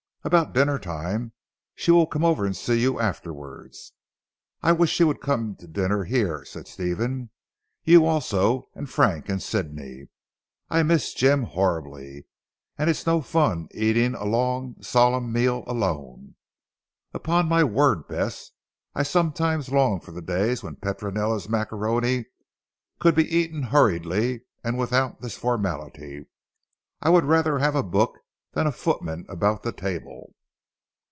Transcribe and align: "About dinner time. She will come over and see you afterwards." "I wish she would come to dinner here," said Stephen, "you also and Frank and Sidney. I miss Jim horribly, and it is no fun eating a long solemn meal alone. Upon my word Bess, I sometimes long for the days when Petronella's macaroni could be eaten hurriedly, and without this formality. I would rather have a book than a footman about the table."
"About 0.23 0.53
dinner 0.53 0.77
time. 0.77 1.33
She 1.73 1.89
will 1.89 2.05
come 2.05 2.23
over 2.23 2.45
and 2.45 2.55
see 2.55 2.79
you 2.79 2.99
afterwards." 2.99 3.93
"I 4.61 4.71
wish 4.71 4.91
she 4.91 5.03
would 5.03 5.19
come 5.19 5.55
to 5.55 5.65
dinner 5.65 6.03
here," 6.03 6.45
said 6.45 6.67
Stephen, 6.67 7.31
"you 7.85 8.05
also 8.05 8.69
and 8.75 8.87
Frank 8.87 9.29
and 9.29 9.41
Sidney. 9.41 10.09
I 10.69 10.83
miss 10.83 11.15
Jim 11.15 11.41
horribly, 11.41 12.27
and 12.77 12.87
it 12.87 12.91
is 12.95 13.07
no 13.07 13.21
fun 13.21 13.67
eating 13.71 14.13
a 14.13 14.25
long 14.25 14.75
solemn 14.79 15.31
meal 15.33 15.63
alone. 15.65 16.35
Upon 17.15 17.49
my 17.49 17.63
word 17.63 18.07
Bess, 18.07 18.51
I 18.93 19.01
sometimes 19.01 19.69
long 19.69 19.99
for 20.01 20.11
the 20.11 20.21
days 20.21 20.61
when 20.61 20.75
Petronella's 20.75 21.49
macaroni 21.49 22.27
could 22.99 23.15
be 23.15 23.27
eaten 23.27 23.63
hurriedly, 23.63 24.43
and 24.63 24.77
without 24.77 25.21
this 25.21 25.35
formality. 25.35 26.27
I 27.01 27.09
would 27.09 27.25
rather 27.25 27.57
have 27.57 27.75
a 27.75 27.81
book 27.81 28.19
than 28.53 28.67
a 28.67 28.69
footman 28.71 29.25
about 29.29 29.63
the 29.63 29.71
table." 29.71 30.35